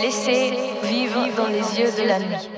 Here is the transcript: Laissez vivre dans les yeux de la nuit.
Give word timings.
Laissez 0.00 0.52
vivre 0.84 1.26
dans 1.36 1.48
les 1.48 1.80
yeux 1.80 1.90
de 1.90 2.06
la 2.06 2.18
nuit. 2.18 2.57